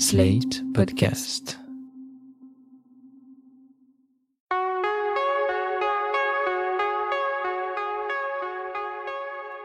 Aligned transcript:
Slate 0.00 0.62
Podcast. 0.74 1.58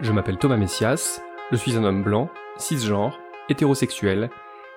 Je 0.01 0.11
m'appelle 0.11 0.39
Thomas 0.39 0.57
Messias, 0.57 1.21
je 1.51 1.55
suis 1.55 1.77
un 1.77 1.83
homme 1.83 2.01
blanc, 2.01 2.31
cisgenre, 2.57 3.19
hétérosexuel, 3.47 4.31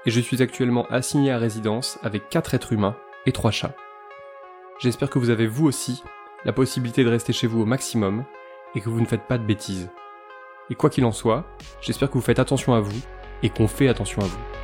et 0.04 0.10
je 0.10 0.20
suis 0.20 0.42
actuellement 0.42 0.84
assigné 0.90 1.32
à 1.32 1.38
résidence 1.38 1.98
avec 2.02 2.28
4 2.28 2.52
êtres 2.52 2.74
humains 2.74 2.98
et 3.24 3.32
3 3.32 3.50
chats. 3.50 3.74
J'espère 4.78 5.08
que 5.08 5.18
vous 5.18 5.30
avez 5.30 5.46
vous 5.46 5.64
aussi 5.64 6.02
la 6.44 6.52
possibilité 6.52 7.02
de 7.02 7.08
rester 7.08 7.32
chez 7.32 7.46
vous 7.46 7.62
au 7.62 7.66
maximum 7.66 8.24
et 8.74 8.82
que 8.82 8.90
vous 8.90 9.00
ne 9.00 9.06
faites 9.06 9.26
pas 9.26 9.38
de 9.38 9.46
bêtises. 9.46 9.88
Et 10.68 10.74
quoi 10.74 10.90
qu'il 10.90 11.06
en 11.06 11.12
soit, 11.12 11.46
j'espère 11.80 12.10
que 12.10 12.14
vous 12.14 12.20
faites 12.20 12.40
attention 12.40 12.74
à 12.74 12.80
vous 12.80 13.00
et 13.42 13.48
qu'on 13.48 13.68
fait 13.68 13.88
attention 13.88 14.20
à 14.20 14.26
vous. 14.26 14.55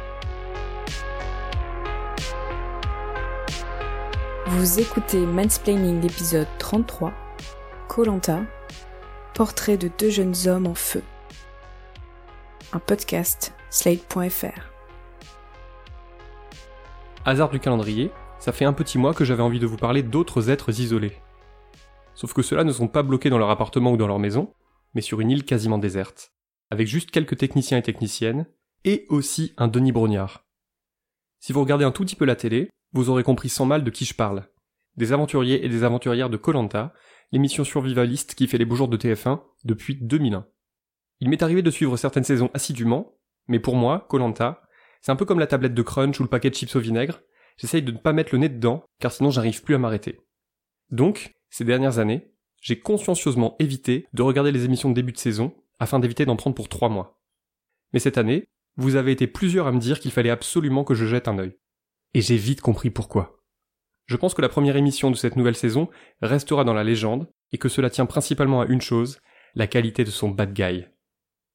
Vous 4.59 4.81
écoutez 4.81 5.25
Mansplaining 5.25 6.03
l'épisode 6.03 6.47
33, 6.59 7.11
Colanta, 7.89 8.45
portrait 9.33 9.79
de 9.79 9.91
deux 9.99 10.11
jeunes 10.11 10.35
hommes 10.47 10.67
en 10.67 10.75
feu. 10.75 11.03
Un 12.75 12.79
podcast, 12.79 13.55
slate.fr. 13.71 14.71
Hasard 17.25 17.49
du 17.49 17.61
calendrier, 17.61 18.11
ça 18.39 18.53
fait 18.53 18.67
un 18.67 18.75
petit 18.75 18.99
mois 18.99 19.15
que 19.15 19.25
j'avais 19.25 19.43
envie 19.43 19.59
de 19.59 19.67
vous 19.67 19.79
parler 19.79 20.03
d'autres 20.03 20.51
êtres 20.51 20.79
isolés. 20.81 21.17
Sauf 22.14 22.35
que 22.35 22.43
ceux-là 22.43 22.64
ne 22.64 22.73
sont 22.73 22.89
pas 22.89 23.03
bloqués 23.03 23.31
dans 23.31 23.39
leur 23.39 23.50
appartement 23.50 23.93
ou 23.93 23.97
dans 23.97 24.07
leur 24.07 24.19
maison, 24.19 24.53
mais 24.93 25.00
sur 25.00 25.23
une 25.23 25.31
île 25.31 25.47
quasiment 25.47 25.79
déserte, 25.79 26.31
avec 26.71 26.89
juste 26.89 27.11
quelques 27.11 27.39
techniciens 27.39 27.79
et 27.79 27.83
techniciennes, 27.83 28.45
et 28.85 29.07
aussi 29.09 29.55
un 29.57 29.69
Denis 29.69 29.93
Brognard. 29.93 30.45
Si 31.41 31.55
vous 31.55 31.61
regardez 31.63 31.87
un 31.87 31.91
tout 31.91 32.05
petit 32.05 32.17
peu 32.17 32.27
la 32.27 32.37
télé, 32.37 32.69
vous 32.92 33.11
aurez 33.11 33.23
compris 33.23 33.48
sans 33.48 33.67
mal 33.67 33.84
de 33.84 33.91
qui 33.91 34.05
je 34.05 34.14
parle. 34.14 34.48
Des 34.97 35.12
aventuriers 35.12 35.64
et 35.64 35.69
des 35.69 35.84
aventurières 35.84 36.30
de 36.30 36.36
Colanta, 36.36 36.92
l'émission 37.33 37.64
survivaliste 37.64 38.34
qui 38.34 38.47
fait 38.47 38.58
les 38.58 38.64
beaux 38.64 38.77
jours 38.77 38.89
de 38.89 38.97
TF1 38.97 39.41
depuis 39.64 39.97
2001. 39.97 40.47
Il 41.20 41.28
m'est 41.28 41.42
arrivé 41.42 41.62
de 41.62 41.70
suivre 41.70 41.97
certaines 41.97 42.25
saisons 42.25 42.50
assidûment, 42.53 43.14
mais 43.48 43.58
pour 43.58 43.77
moi, 43.77 44.06
Colanta, 44.08 44.62
c'est 45.00 45.12
un 45.12 45.16
peu 45.16 45.25
comme 45.25 45.39
la 45.39 45.47
tablette 45.47 45.75
de 45.75 45.83
crunch 45.83 46.20
ou 46.20 46.22
le 46.22 46.28
paquet 46.28 46.50
de 46.50 46.55
chips 46.55 46.77
au 46.77 46.81
vinaigre, 46.81 47.20
j'essaye 47.56 47.83
de 47.83 47.92
ne 47.92 47.98
pas 47.98 48.12
mettre 48.12 48.34
le 48.34 48.39
nez 48.39 48.48
dedans, 48.48 48.84
car 49.00 49.12
sinon 49.12 49.31
j'arrive 49.31 49.62
plus 49.62 49.75
à 49.75 49.78
m'arrêter. 49.78 50.20
Donc, 50.91 51.33
ces 51.48 51.64
dernières 51.64 51.98
années, 51.98 52.33
j'ai 52.61 52.78
consciencieusement 52.78 53.56
évité 53.59 54.06
de 54.12 54.22
regarder 54.22 54.53
les 54.53 54.64
émissions 54.64 54.91
de 54.91 54.94
début 54.94 55.12
de 55.12 55.19
saison, 55.19 55.55
afin 55.78 55.98
d'éviter 55.98 56.27
d'en 56.27 56.36
prendre 56.36 56.55
pour 56.55 56.69
trois 56.69 56.88
mois. 56.88 57.20
Mais 57.92 57.98
cette 57.98 58.19
année, 58.19 58.47
vous 58.77 58.97
avez 58.97 59.12
été 59.12 59.27
plusieurs 59.27 59.66
à 59.66 59.72
me 59.72 59.81
dire 59.81 60.00
qu'il 60.00 60.12
fallait 60.12 60.31
absolument 60.31 60.84
que 60.84 60.94
je 60.94 61.06
jette 61.06 61.28
un 61.28 61.38
œil. 61.38 61.56
Et 62.14 62.20
j'ai 62.20 62.36
vite 62.36 62.60
compris 62.60 62.91
pourquoi. 62.91 63.38
Je 64.06 64.16
pense 64.16 64.34
que 64.34 64.42
la 64.42 64.48
première 64.48 64.77
émission 64.77 65.10
de 65.10 65.16
cette 65.16 65.36
nouvelle 65.36 65.56
saison 65.56 65.88
restera 66.20 66.64
dans 66.64 66.74
la 66.74 66.84
légende, 66.84 67.28
et 67.52 67.58
que 67.58 67.69
cela 67.69 67.91
tient 67.91 68.06
principalement 68.06 68.60
à 68.60 68.66
une 68.66 68.80
chose, 68.80 69.20
la 69.54 69.66
qualité 69.66 70.04
de 70.04 70.10
son 70.10 70.28
bad 70.28 70.52
guy. 70.52 70.84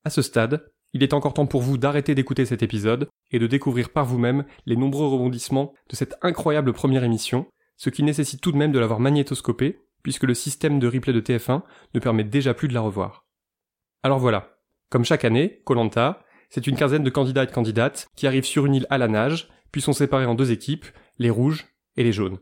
À 0.04 0.10
ce 0.10 0.22
stade, 0.22 0.72
il 0.94 1.04
est 1.04 1.14
encore 1.14 1.34
temps 1.34 1.46
pour 1.46 1.62
vous 1.62 1.78
d'arrêter 1.78 2.16
d'écouter 2.16 2.46
cet 2.46 2.64
épisode 2.64 3.10
et 3.32 3.40
de 3.40 3.48
découvrir 3.48 3.90
par 3.90 4.06
vous-même 4.06 4.46
les 4.66 4.76
nombreux 4.76 5.08
rebondissements 5.08 5.74
de 5.90 5.96
cette 5.96 6.16
incroyable 6.22 6.74
première 6.74 7.04
émission, 7.04 7.48
ce 7.76 7.90
qui 7.90 8.04
nécessite 8.04 8.42
tout 8.42 8.52
de 8.52 8.58
même 8.58 8.72
de 8.72 8.80
l'avoir 8.80 9.00
magnétoscopée, 9.00 9.80
puisque 10.02 10.24
le 10.24 10.34
système 10.34 10.80
de 10.80 10.88
replay 10.88 11.14
de 11.14 11.22
TF1 11.22 11.64
ne 11.94 12.00
permet 12.00 12.24
déjà 12.24 12.54
plus 12.54 12.68
de 12.68 12.74
la 12.74 12.82
revoir. 12.82 13.26
Alors 14.04 14.20
voilà. 14.20 14.58
Comme 14.90 15.04
chaque 15.04 15.26
année, 15.26 15.62
Colanta, 15.66 16.24
c'est 16.50 16.66
une 16.66 16.78
quinzaine 16.78 17.04
de 17.04 17.10
candidats 17.10 17.44
et 17.44 17.48
de 17.48 17.52
candidates 17.52 18.08
qui 18.16 18.26
arrivent 18.26 18.46
sur 18.46 18.66
une 18.66 18.76
île 18.76 18.88
à 18.90 18.98
la 18.98 19.10
nage, 19.10 19.50
puis 19.72 19.82
sont 19.82 19.94
séparés 19.94 20.26
en 20.26 20.36
deux 20.36 20.52
équipes, 20.52 20.86
les 21.18 21.30
rouges 21.30 21.68
et 21.96 22.04
les 22.04 22.14
jaunes. 22.14 22.40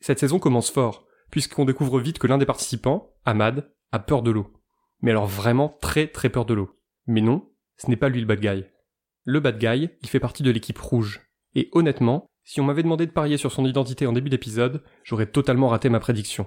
Cette 0.00 0.18
saison 0.18 0.38
commence 0.38 0.70
fort, 0.70 1.06
puisqu'on 1.30 1.64
découvre 1.64 2.00
vite 2.00 2.18
que 2.18 2.26
l'un 2.26 2.38
des 2.38 2.46
participants, 2.46 3.14
Ahmad, 3.24 3.72
a 3.92 3.98
peur 3.98 4.22
de 4.22 4.30
l'eau. 4.30 4.52
Mais 5.00 5.10
alors 5.10 5.26
vraiment 5.26 5.68
très 5.80 6.06
très 6.06 6.30
peur 6.30 6.44
de 6.44 6.54
l'eau. 6.54 6.78
Mais 7.06 7.20
non, 7.20 7.50
ce 7.76 7.88
n'est 7.88 7.96
pas 7.96 8.08
lui 8.08 8.20
le 8.20 8.26
bad 8.26 8.40
guy. 8.40 8.64
Le 9.24 9.40
bad 9.40 9.58
guy, 9.58 9.90
il 10.02 10.08
fait 10.08 10.20
partie 10.20 10.42
de 10.42 10.50
l'équipe 10.50 10.78
rouge. 10.78 11.20
Et 11.54 11.68
honnêtement, 11.72 12.26
si 12.44 12.60
on 12.60 12.64
m'avait 12.64 12.82
demandé 12.82 13.06
de 13.06 13.12
parier 13.12 13.36
sur 13.36 13.52
son 13.52 13.64
identité 13.64 14.06
en 14.06 14.12
début 14.12 14.30
d'épisode, 14.30 14.82
j'aurais 15.02 15.30
totalement 15.30 15.68
raté 15.68 15.88
ma 15.88 16.00
prédiction. 16.00 16.46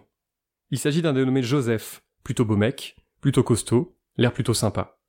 Il 0.70 0.78
s'agit 0.78 1.02
d'un 1.02 1.14
dénommé 1.14 1.42
Joseph, 1.42 2.04
plutôt 2.24 2.46
beau 2.46 2.56
mec, 2.56 2.98
plutôt 3.22 3.44
costaud, 3.44 3.98
l'air 4.18 4.34
plutôt 4.34 4.54
sympa. 4.54 5.00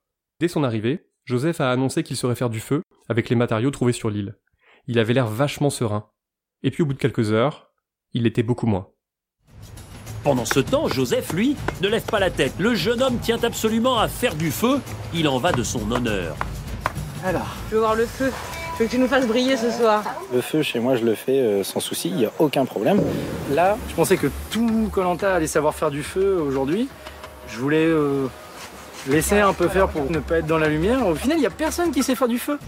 Dès 0.40 0.48
son 0.48 0.64
arrivée, 0.64 1.10
Joseph 1.24 1.60
a 1.60 1.70
annoncé 1.70 2.02
qu'il 2.02 2.16
saurait 2.16 2.36
faire 2.36 2.48
du 2.48 2.60
feu 2.60 2.82
avec 3.08 3.28
les 3.28 3.36
matériaux 3.36 3.70
trouvés 3.70 3.92
sur 3.92 4.08
l'île. 4.08 4.38
Il 4.90 4.98
avait 4.98 5.12
l'air 5.12 5.26
vachement 5.26 5.68
serein. 5.68 6.06
Et 6.62 6.70
puis 6.70 6.82
au 6.82 6.86
bout 6.86 6.94
de 6.94 6.98
quelques 6.98 7.30
heures, 7.30 7.70
il 8.14 8.22
l'était 8.22 8.42
beaucoup 8.42 8.66
moins. 8.66 8.88
Pendant 10.24 10.46
ce 10.46 10.60
temps, 10.60 10.88
Joseph, 10.88 11.34
lui, 11.34 11.56
ne 11.82 11.88
lève 11.88 12.06
pas 12.06 12.18
la 12.18 12.30
tête. 12.30 12.54
Le 12.58 12.74
jeune 12.74 13.02
homme 13.02 13.18
tient 13.18 13.42
absolument 13.44 13.98
à 13.98 14.08
faire 14.08 14.34
du 14.34 14.50
feu. 14.50 14.80
Il 15.12 15.28
en 15.28 15.38
va 15.38 15.52
de 15.52 15.62
son 15.62 15.90
honneur. 15.92 16.34
Alors, 17.22 17.54
je 17.68 17.74
veux 17.74 17.80
voir 17.80 17.96
le 17.96 18.06
feu. 18.06 18.32
Je 18.74 18.78
veux 18.78 18.86
que 18.86 18.90
tu 18.90 18.98
nous 18.98 19.08
fasses 19.08 19.26
briller 19.26 19.58
ce 19.58 19.70
soir. 19.70 20.02
Le 20.32 20.40
feu, 20.40 20.62
chez 20.62 20.80
moi, 20.80 20.96
je 20.96 21.04
le 21.04 21.14
fais 21.14 21.38
euh, 21.38 21.62
sans 21.62 21.80
souci, 21.80 22.08
il 22.08 22.16
n'y 22.16 22.24
a 22.24 22.32
aucun 22.38 22.64
problème. 22.64 23.02
Là, 23.52 23.76
je 23.90 23.94
pensais 23.94 24.16
que 24.16 24.28
tout 24.50 24.88
Colanta 24.90 25.34
allait 25.34 25.46
savoir 25.46 25.74
faire 25.74 25.90
du 25.90 26.02
feu 26.02 26.40
aujourd'hui. 26.40 26.88
Je 27.48 27.58
voulais 27.58 27.84
euh, 27.84 28.26
laisser 29.06 29.38
un 29.40 29.52
peu 29.52 29.68
faire 29.68 29.88
pour 29.88 30.10
ne 30.10 30.18
pas 30.18 30.38
être 30.38 30.46
dans 30.46 30.58
la 30.58 30.68
lumière. 30.68 31.06
Au 31.06 31.14
final, 31.14 31.36
il 31.36 31.40
n'y 31.40 31.46
a 31.46 31.50
personne 31.50 31.90
qui 31.90 32.02
sait 32.02 32.14
faire 32.14 32.28
du 32.28 32.38
feu. 32.38 32.58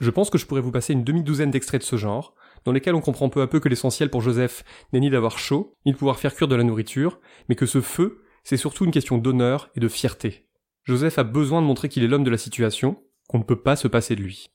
Je 0.00 0.10
pense 0.10 0.30
que 0.30 0.38
je 0.38 0.46
pourrais 0.46 0.60
vous 0.60 0.70
passer 0.70 0.92
une 0.92 1.04
demi-douzaine 1.04 1.50
d'extraits 1.50 1.80
de 1.80 1.86
ce 1.86 1.96
genre, 1.96 2.34
dans 2.64 2.72
lesquels 2.72 2.94
on 2.94 3.00
comprend 3.00 3.28
peu 3.28 3.42
à 3.42 3.46
peu 3.46 3.60
que 3.60 3.68
l'essentiel 3.68 4.10
pour 4.10 4.20
Joseph 4.20 4.64
n'est 4.92 5.00
ni 5.00 5.10
d'avoir 5.10 5.38
chaud, 5.38 5.74
ni 5.86 5.92
de 5.92 5.96
pouvoir 5.96 6.18
faire 6.18 6.34
cuire 6.34 6.48
de 6.48 6.54
la 6.54 6.64
nourriture, 6.64 7.20
mais 7.48 7.54
que 7.54 7.66
ce 7.66 7.80
feu, 7.80 8.22
c'est 8.44 8.56
surtout 8.56 8.84
une 8.84 8.90
question 8.90 9.18
d'honneur 9.18 9.70
et 9.74 9.80
de 9.80 9.88
fierté. 9.88 10.48
Joseph 10.84 11.18
a 11.18 11.24
besoin 11.24 11.60
de 11.60 11.66
montrer 11.66 11.88
qu'il 11.88 12.02
est 12.02 12.08
l'homme 12.08 12.24
de 12.24 12.30
la 12.30 12.38
situation, 12.38 13.02
qu'on 13.28 13.38
ne 13.38 13.44
peut 13.44 13.60
pas 13.60 13.76
se 13.76 13.88
passer 13.88 14.16
de 14.16 14.22
lui. 14.22 14.50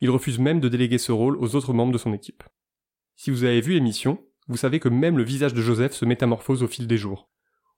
Il 0.00 0.10
refuse 0.10 0.38
même 0.38 0.60
de 0.60 0.68
déléguer 0.68 0.98
ce 0.98 1.12
rôle 1.12 1.36
aux 1.38 1.56
autres 1.56 1.72
membres 1.72 1.92
de 1.92 1.98
son 1.98 2.12
équipe. 2.12 2.44
Si 3.16 3.30
vous 3.30 3.44
avez 3.44 3.60
vu 3.60 3.72
l'émission, 3.72 4.24
vous 4.48 4.56
savez 4.56 4.78
que 4.78 4.88
même 4.88 5.16
le 5.16 5.24
visage 5.24 5.54
de 5.54 5.62
Joseph 5.62 5.92
se 5.92 6.04
métamorphose 6.04 6.62
au 6.62 6.68
fil 6.68 6.86
des 6.86 6.96
jours. 6.96 7.30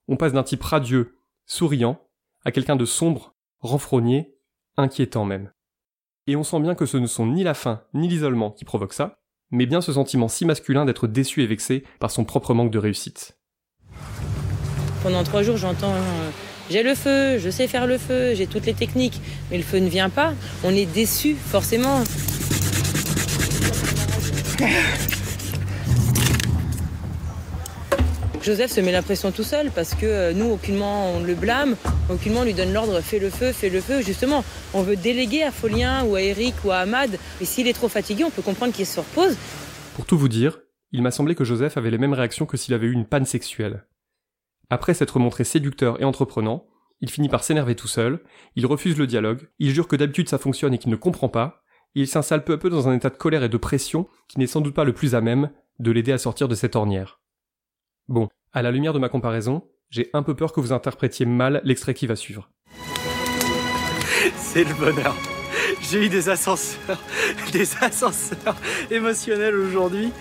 On 0.07 0.17
passe 0.17 0.33
d'un 0.33 0.43
type 0.43 0.63
radieux, 0.63 1.15
souriant, 1.45 2.01
à 2.43 2.51
quelqu'un 2.51 2.75
de 2.75 2.85
sombre, 2.85 3.35
renfrogné, 3.59 4.35
inquiétant 4.75 5.25
même. 5.25 5.51
Et 6.27 6.35
on 6.35 6.43
sent 6.43 6.59
bien 6.59 6.75
que 6.75 6.85
ce 6.85 6.97
ne 6.97 7.07
sont 7.07 7.25
ni 7.25 7.43
la 7.43 7.53
faim 7.53 7.81
ni 7.93 8.09
l'isolement 8.09 8.51
qui 8.51 8.65
provoquent 8.65 8.93
ça, 8.93 9.19
mais 9.49 9.65
bien 9.65 9.79
ce 9.79 9.93
sentiment 9.93 10.27
si 10.27 10.45
masculin 10.45 10.83
d'être 10.83 11.07
déçu 11.07 11.41
et 11.41 11.47
vexé 11.47 11.83
par 11.99 12.11
son 12.11 12.25
propre 12.25 12.53
manque 12.53 12.71
de 12.71 12.79
réussite. 12.79 13.37
Pendant 15.03 15.23
trois 15.23 15.41
jours, 15.41 15.55
j'entends 15.55 15.93
euh, 15.93 16.29
j'ai 16.69 16.83
le 16.83 16.95
feu, 16.95 17.37
je 17.37 17.49
sais 17.49 17.67
faire 17.67 17.87
le 17.87 17.97
feu, 17.97 18.35
j'ai 18.35 18.45
toutes 18.45 18.65
les 18.65 18.73
techniques, 18.73 19.21
mais 19.49 19.57
le 19.57 19.63
feu 19.63 19.77
ne 19.77 19.87
vient 19.87 20.09
pas. 20.09 20.33
On 20.65 20.71
est 20.71 20.85
déçu, 20.85 21.33
forcément. 21.35 22.03
Joseph 28.47 28.71
se 28.71 28.79
met 28.79 28.93
la 28.93 29.01
pression 29.01 29.33
tout 29.33 29.43
seul 29.43 29.71
parce 29.71 29.93
que 29.93 30.05
euh, 30.05 30.31
nous, 30.31 30.49
aucunement 30.49 31.11
on 31.11 31.21
le 31.21 31.35
blâme, 31.35 31.75
aucunement 32.09 32.39
on 32.39 32.43
lui 32.45 32.53
donne 32.53 32.71
l'ordre 32.71 33.01
fais 33.01 33.19
le 33.19 33.29
feu, 33.29 33.51
fais 33.51 33.69
le 33.69 33.81
feu. 33.81 34.01
Justement, 34.01 34.45
on 34.73 34.83
veut 34.83 34.95
déléguer 34.95 35.43
à 35.43 35.51
Folien 35.51 36.05
ou 36.05 36.15
à 36.15 36.21
Eric 36.21 36.55
ou 36.63 36.71
à 36.71 36.77
Ahmad. 36.77 37.19
Et 37.41 37.45
s'il 37.45 37.67
est 37.67 37.73
trop 37.73 37.89
fatigué, 37.89 38.23
on 38.23 38.29
peut 38.29 38.41
comprendre 38.41 38.71
qu'il 38.71 38.85
se 38.85 39.01
repose. 39.01 39.35
Pour 39.97 40.05
tout 40.05 40.17
vous 40.17 40.29
dire, 40.29 40.61
il 40.93 41.01
m'a 41.01 41.11
semblé 41.11 41.35
que 41.35 41.43
Joseph 41.43 41.75
avait 41.75 41.91
les 41.91 41.97
mêmes 41.97 42.13
réactions 42.13 42.45
que 42.45 42.55
s'il 42.55 42.73
avait 42.73 42.87
eu 42.87 42.93
une 42.93 43.05
panne 43.05 43.25
sexuelle. 43.25 43.85
Après 44.69 44.93
s'être 44.93 45.19
montré 45.19 45.43
séducteur 45.43 45.99
et 46.01 46.05
entreprenant, 46.05 46.67
il 47.01 47.09
finit 47.09 47.27
par 47.27 47.43
s'énerver 47.43 47.75
tout 47.75 47.89
seul, 47.89 48.21
il 48.55 48.65
refuse 48.65 48.97
le 48.97 49.07
dialogue, 49.07 49.49
il 49.59 49.73
jure 49.73 49.89
que 49.89 49.97
d'habitude 49.97 50.29
ça 50.29 50.37
fonctionne 50.37 50.73
et 50.73 50.77
qu'il 50.77 50.91
ne 50.91 50.95
comprend 50.95 51.27
pas, 51.27 51.63
et 51.95 51.99
il 51.99 52.07
s'installe 52.07 52.45
peu 52.45 52.53
à 52.53 52.57
peu 52.57 52.69
dans 52.69 52.87
un 52.87 52.95
état 52.95 53.09
de 53.09 53.17
colère 53.17 53.43
et 53.43 53.49
de 53.49 53.57
pression 53.57 54.07
qui 54.29 54.39
n'est 54.39 54.47
sans 54.47 54.61
doute 54.61 54.73
pas 54.73 54.85
le 54.85 54.93
plus 54.93 55.15
à 55.15 55.19
même 55.19 55.49
de 55.79 55.91
l'aider 55.91 56.13
à 56.13 56.17
sortir 56.17 56.47
de 56.47 56.55
cette 56.55 56.77
ornière. 56.77 57.19
Bon, 58.07 58.29
à 58.57 58.63
la 58.63 58.71
lumière 58.71 58.93
de 58.93 58.97
ma 58.97 59.07
comparaison, 59.07 59.61
j'ai 59.91 60.09
un 60.13 60.23
peu 60.23 60.33
peur 60.33 60.51
que 60.51 60.59
vous 60.59 60.73
interprétiez 60.73 61.27
mal 61.27 61.61
l'extrait 61.63 61.93
qui 61.93 62.07
va 62.07 62.15
suivre. 62.15 62.49
C'est 64.35 64.63
le 64.63 64.73
bonheur. 64.73 65.15
J'ai 65.79 66.05
eu 66.05 66.09
des 66.09 66.27
ascenseurs, 66.27 66.97
des 67.53 67.67
ascenseurs 67.81 68.55
émotionnels 68.89 69.55
aujourd'hui, 69.55 70.11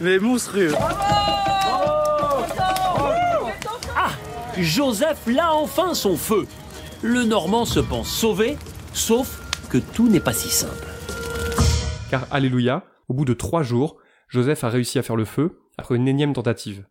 mais 0.00 0.18
monstrueux. 0.18 0.72
Joseph 4.58 5.26
l'a 5.26 5.52
enfin 5.52 5.92
son 5.92 6.16
feu. 6.16 6.46
Le 7.02 7.24
Normand 7.24 7.66
se 7.66 7.80
pense 7.80 8.08
sauvé, 8.08 8.56
sauf 8.94 9.40
que 9.68 9.78
tout 9.78 10.08
n'est 10.08 10.20
pas 10.20 10.32
si 10.32 10.48
simple. 10.48 10.86
Car, 12.10 12.26
alléluia, 12.30 12.84
au 13.08 13.14
bout 13.14 13.26
de 13.26 13.34
trois 13.34 13.62
jours, 13.62 13.98
Joseph 14.28 14.64
a 14.64 14.70
réussi 14.70 14.98
à 14.98 15.02
faire 15.02 15.16
le 15.16 15.26
feu, 15.26 15.60
après 15.76 15.96
une 15.96 16.08
énième 16.08 16.32
tentative. 16.32 16.86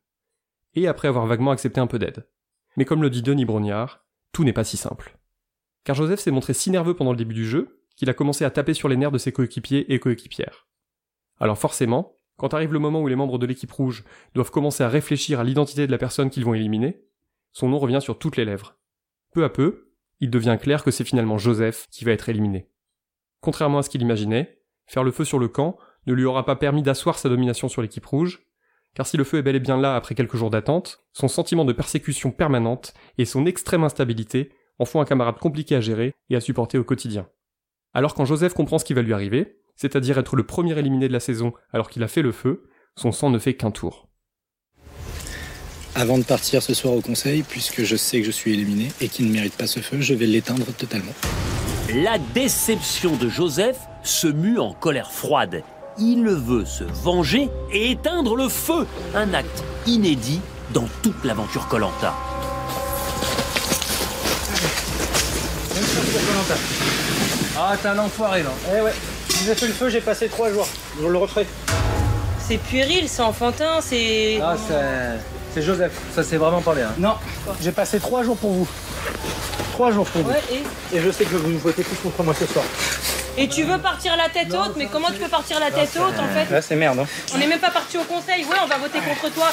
Et 0.75 0.87
après 0.87 1.07
avoir 1.07 1.25
vaguement 1.25 1.51
accepté 1.51 1.81
un 1.81 1.87
peu 1.87 1.99
d'aide. 1.99 2.27
Mais 2.77 2.85
comme 2.85 3.01
le 3.01 3.09
dit 3.09 3.21
Denis 3.21 3.45
Brognard, 3.45 4.05
tout 4.31 4.43
n'est 4.43 4.53
pas 4.53 4.63
si 4.63 4.77
simple. 4.77 5.17
Car 5.83 5.95
Joseph 5.95 6.19
s'est 6.19 6.31
montré 6.31 6.53
si 6.53 6.71
nerveux 6.71 6.93
pendant 6.93 7.11
le 7.11 7.17
début 7.17 7.33
du 7.33 7.45
jeu, 7.45 7.81
qu'il 7.95 8.09
a 8.09 8.13
commencé 8.13 8.45
à 8.45 8.51
taper 8.51 8.73
sur 8.73 8.87
les 8.87 8.97
nerfs 8.97 9.11
de 9.11 9.17
ses 9.17 9.31
coéquipiers 9.31 9.93
et 9.93 9.99
coéquipières. 9.99 10.67
Alors 11.39 11.57
forcément, 11.57 12.15
quand 12.37 12.53
arrive 12.53 12.73
le 12.73 12.79
moment 12.79 13.01
où 13.01 13.07
les 13.07 13.15
membres 13.15 13.37
de 13.37 13.45
l'équipe 13.45 13.71
rouge 13.71 14.03
doivent 14.33 14.51
commencer 14.51 14.83
à 14.83 14.89
réfléchir 14.89 15.39
à 15.39 15.43
l'identité 15.43 15.85
de 15.85 15.91
la 15.91 15.97
personne 15.97 16.29
qu'ils 16.29 16.45
vont 16.45 16.53
éliminer, 16.53 17.03
son 17.51 17.69
nom 17.69 17.77
revient 17.77 17.99
sur 18.01 18.17
toutes 18.17 18.37
les 18.37 18.45
lèvres. 18.45 18.77
Peu 19.31 19.43
à 19.43 19.49
peu, 19.49 19.91
il 20.19 20.29
devient 20.29 20.57
clair 20.59 20.83
que 20.83 20.91
c'est 20.91 21.03
finalement 21.03 21.37
Joseph 21.37 21.87
qui 21.91 22.05
va 22.05 22.11
être 22.11 22.29
éliminé. 22.29 22.69
Contrairement 23.41 23.79
à 23.79 23.83
ce 23.83 23.89
qu'il 23.89 24.01
imaginait, 24.01 24.61
faire 24.85 25.03
le 25.03 25.11
feu 25.11 25.25
sur 25.25 25.39
le 25.39 25.47
camp 25.47 25.77
ne 26.07 26.13
lui 26.13 26.25
aura 26.25 26.45
pas 26.45 26.55
permis 26.55 26.83
d'asseoir 26.83 27.17
sa 27.17 27.29
domination 27.29 27.69
sur 27.69 27.81
l'équipe 27.81 28.05
rouge, 28.05 28.43
car 28.95 29.07
si 29.07 29.17
le 29.17 29.23
feu 29.23 29.37
est 29.37 29.41
bel 29.41 29.55
et 29.55 29.59
bien 29.59 29.79
là 29.79 29.95
après 29.95 30.15
quelques 30.15 30.35
jours 30.35 30.49
d'attente, 30.49 30.99
son 31.13 31.27
sentiment 31.27 31.65
de 31.65 31.73
persécution 31.73 32.31
permanente 32.31 32.93
et 33.17 33.25
son 33.25 33.45
extrême 33.45 33.83
instabilité 33.83 34.51
en 34.79 34.85
font 34.85 35.01
un 35.01 35.05
camarade 35.05 35.37
compliqué 35.37 35.75
à 35.75 35.81
gérer 35.81 36.13
et 36.29 36.35
à 36.35 36.41
supporter 36.41 36.77
au 36.77 36.83
quotidien. 36.83 37.27
Alors 37.93 38.15
quand 38.15 38.25
Joseph 38.25 38.53
comprend 38.53 38.79
ce 38.79 38.85
qui 38.85 38.93
va 38.93 39.01
lui 39.01 39.13
arriver, 39.13 39.59
c'est-à-dire 39.75 40.17
être 40.17 40.35
le 40.35 40.45
premier 40.45 40.77
éliminé 40.77 41.07
de 41.07 41.13
la 41.13 41.19
saison 41.19 41.53
alors 41.71 41.89
qu'il 41.89 42.03
a 42.03 42.07
fait 42.07 42.21
le 42.21 42.31
feu, 42.31 42.69
son 42.95 43.11
sang 43.11 43.29
ne 43.29 43.39
fait 43.39 43.55
qu'un 43.55 43.71
tour. 43.71 44.09
Avant 45.93 46.17
de 46.17 46.23
partir 46.23 46.63
ce 46.63 46.73
soir 46.73 46.93
au 46.93 47.01
conseil, 47.01 47.43
puisque 47.43 47.83
je 47.83 47.95
sais 47.97 48.19
que 48.21 48.25
je 48.25 48.31
suis 48.31 48.53
éliminé 48.53 48.87
et 49.01 49.09
qu'il 49.09 49.27
ne 49.27 49.31
mérite 49.33 49.57
pas 49.57 49.67
ce 49.67 49.81
feu, 49.81 49.99
je 49.99 50.13
vais 50.13 50.25
l'éteindre 50.25 50.65
totalement. 50.77 51.11
La 51.93 52.17
déception 52.33 53.17
de 53.17 53.27
Joseph 53.27 53.77
se 54.03 54.27
mue 54.27 54.57
en 54.57 54.73
colère 54.73 55.11
froide. 55.11 55.63
Il 55.97 56.23
veut 56.25 56.65
se 56.65 56.83
venger 56.83 57.49
et 57.71 57.91
éteindre 57.91 58.35
le 58.35 58.47
feu, 58.47 58.87
un 59.13 59.33
acte 59.33 59.63
inédit 59.85 60.39
dans 60.73 60.87
toute 61.01 61.23
l'aventure 61.25 61.67
Colanta. 61.67 62.13
Ah, 67.57 67.75
t'es 67.81 67.87
un 67.89 67.99
enfoiré 67.99 68.43
là. 68.43 68.49
Eh 68.75 68.81
ouais, 68.81 68.93
j'ai 69.45 69.53
fait 69.53 69.67
le 69.67 69.73
feu, 69.73 69.89
j'ai 69.89 70.01
passé 70.01 70.29
trois 70.29 70.51
jours. 70.51 70.67
Je 70.99 71.05
le 71.05 71.17
referai. 71.17 71.45
C'est 72.39 72.57
puéril, 72.57 73.07
c'est 73.07 73.21
enfantin, 73.21 73.81
c'est. 73.81 74.39
Ah, 74.41 74.55
c'est. 74.67 75.19
C'est 75.53 75.61
Joseph, 75.61 75.91
ça 76.15 76.23
c'est 76.23 76.37
vraiment 76.37 76.61
pas 76.61 76.73
bien. 76.73 76.89
Non, 76.97 77.15
j'ai 77.61 77.73
passé 77.73 77.99
trois 77.99 78.23
jours 78.23 78.37
pour 78.37 78.51
vous. 78.51 78.67
Trois 79.73 79.91
jours 79.91 80.05
pour 80.05 80.21
vous. 80.21 80.29
Ouais, 80.29 80.41
et... 80.49 80.95
Et 80.95 81.01
je 81.01 81.11
sais 81.11 81.25
que 81.25 81.35
vous 81.35 81.49
me 81.49 81.57
votez 81.57 81.83
tous 81.83 81.95
contre 82.01 82.23
moi 82.23 82.33
ce 82.33 82.45
soir. 82.45 82.63
Et 83.37 83.47
tu 83.47 83.63
veux 83.63 83.81
partir 83.81 84.17
la 84.17 84.27
tête 84.27 84.53
haute, 84.53 84.75
mais 84.77 84.87
comment 84.91 85.07
tu 85.07 85.19
peux 85.19 85.29
partir 85.29 85.57
la 85.59 85.71
tête 85.71 85.95
haute 85.95 86.19
en 86.19 86.27
fait 86.27 86.51
Là, 86.51 86.61
c'est 86.61 86.75
merde. 86.75 86.99
Hein. 86.99 87.05
On 87.33 87.39
n'est 87.39 87.47
même 87.47 87.61
pas 87.61 87.71
parti 87.71 87.97
au 87.97 88.03
conseil, 88.03 88.43
ouais, 88.43 88.59
on 88.61 88.67
va 88.67 88.77
voter 88.77 88.99
contre 88.99 89.33
toi. 89.33 89.47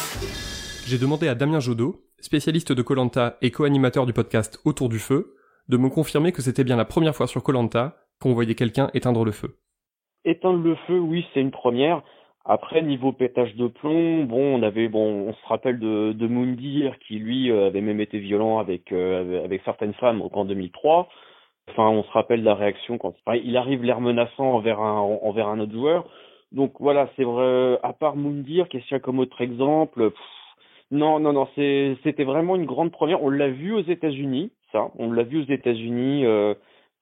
J'ai 0.86 0.98
demandé 0.98 1.28
à 1.28 1.36
Damien 1.36 1.60
Jodot, 1.60 2.02
spécialiste 2.18 2.72
de 2.72 2.82
Colanta 2.82 3.36
et 3.40 3.52
co-animateur 3.52 4.04
du 4.04 4.12
podcast 4.12 4.58
Autour 4.64 4.88
du 4.88 4.98
feu, 4.98 5.36
de 5.68 5.76
me 5.76 5.88
confirmer 5.90 6.32
que 6.32 6.42
c'était 6.42 6.64
bien 6.64 6.76
la 6.76 6.84
première 6.84 7.14
fois 7.14 7.28
sur 7.28 7.42
Colanta 7.44 7.96
qu'on 8.20 8.32
voyait 8.34 8.56
quelqu'un 8.56 8.90
éteindre 8.94 9.24
le 9.24 9.30
feu. 9.30 9.56
Éteindre 10.24 10.62
le 10.62 10.74
feu, 10.88 10.98
oui, 10.98 11.24
c'est 11.32 11.40
une 11.40 11.52
première. 11.52 12.02
Après, 12.44 12.82
niveau 12.82 13.12
pétage 13.12 13.54
de 13.54 13.68
plomb, 13.68 14.24
bon, 14.24 14.58
on 14.58 14.62
avait, 14.64 14.88
bon, 14.88 15.28
on 15.28 15.32
se 15.34 15.46
rappelle 15.46 15.78
de, 15.78 16.12
de 16.12 16.26
Moundir 16.26 16.98
qui 17.06 17.18
lui 17.18 17.52
euh, 17.52 17.68
avait 17.68 17.82
même 17.82 18.00
été 18.00 18.18
violent 18.18 18.58
avec 18.58 18.90
euh, 18.90 19.44
avec 19.44 19.62
certaines 19.64 19.94
femmes 19.94 20.20
en 20.32 20.44
2003. 20.44 21.08
Enfin, 21.70 21.88
on 21.88 22.02
se 22.02 22.10
rappelle 22.10 22.42
la 22.42 22.54
réaction 22.54 22.98
quand 22.98 23.14
il 23.34 23.56
arrive 23.56 23.82
l'air 23.82 24.00
menaçant 24.00 24.52
envers 24.52 24.80
un 24.80 24.98
envers 25.00 25.48
un 25.48 25.60
autre 25.60 25.72
joueur. 25.72 26.06
Donc 26.52 26.74
voilà, 26.80 27.10
c'est 27.16 27.24
vrai. 27.24 27.78
À 27.82 27.92
part 27.92 28.16
Moundir, 28.16 28.66
y 28.72 28.94
a 28.94 29.00
comme 29.00 29.18
autre 29.18 29.40
exemple 29.40 30.12
Non, 30.90 31.20
non, 31.20 31.32
non, 31.32 31.48
c'était 31.54 32.24
vraiment 32.24 32.56
une 32.56 32.66
grande 32.66 32.92
première. 32.92 33.22
On 33.22 33.30
l'a 33.30 33.48
vu 33.48 33.74
aux 33.74 33.82
États-Unis, 33.82 34.50
ça. 34.72 34.90
On 34.98 35.12
l'a 35.12 35.24
vu 35.24 35.42
aux 35.42 35.52
États-Unis 35.52 36.24
euh, 36.24 36.54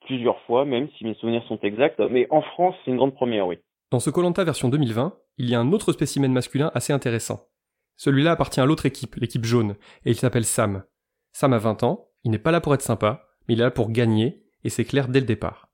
plusieurs 0.06 0.40
fois, 0.42 0.64
même 0.64 0.88
si 0.96 1.04
mes 1.04 1.14
souvenirs 1.14 1.44
sont 1.48 1.58
exacts. 1.62 2.00
Mais 2.10 2.26
en 2.30 2.42
France, 2.42 2.74
c'est 2.84 2.90
une 2.90 2.96
grande 2.96 3.14
première, 3.14 3.46
oui. 3.46 3.58
Dans 3.92 4.00
ce 4.00 4.10
Colanta 4.10 4.42
version 4.42 4.68
2020, 4.68 5.14
il 5.38 5.48
y 5.48 5.54
a 5.54 5.60
un 5.60 5.72
autre 5.72 5.92
spécimen 5.92 6.32
masculin 6.32 6.72
assez 6.74 6.92
intéressant. 6.92 7.40
Celui-là 7.96 8.32
appartient 8.32 8.60
à 8.60 8.66
l'autre 8.66 8.86
équipe, 8.86 9.14
l'équipe 9.16 9.44
jaune, 9.44 9.76
et 10.04 10.10
il 10.10 10.16
s'appelle 10.16 10.44
Sam. 10.44 10.82
Sam 11.32 11.52
a 11.52 11.58
20 11.58 11.82
ans, 11.84 12.08
il 12.24 12.30
n'est 12.30 12.38
pas 12.38 12.50
là 12.50 12.60
pour 12.60 12.74
être 12.74 12.82
sympa, 12.82 13.22
mais 13.46 13.54
il 13.54 13.60
est 13.60 13.64
là 13.64 13.70
pour 13.70 13.90
gagner, 13.90 14.42
et 14.66 14.70
c'est 14.70 14.84
clair 14.84 15.06
dès 15.06 15.20
le 15.20 15.26
départ. 15.26 15.68